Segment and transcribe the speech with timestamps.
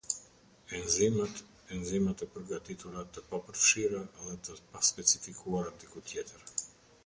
[0.77, 1.41] Enzimat,
[1.75, 6.53] enzimat e përgatitura të papërfshira dhe të paspecifikuara diku tjetër.